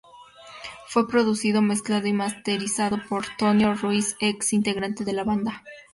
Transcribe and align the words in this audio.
Fue 0.87 1.07
producido, 1.07 1.61
mezclado 1.61 2.07
y 2.07 2.13
masterizado 2.13 2.97
por 3.07 3.23
Tonio 3.37 3.75
Ruiz 3.75 4.17
ex 4.19 4.51
integrante 4.51 5.05
de 5.05 5.13
la 5.13 5.23
banda. 5.23 5.61